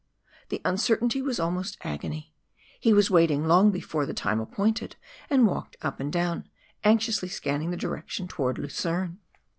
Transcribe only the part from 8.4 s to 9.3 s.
Lucerne.